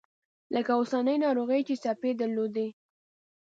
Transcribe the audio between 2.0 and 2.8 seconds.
درلودې.